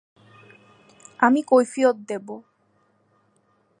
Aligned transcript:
আমি 1.19 1.39
কৈফিয়ত 1.47 1.97
দেবো। 2.07 2.35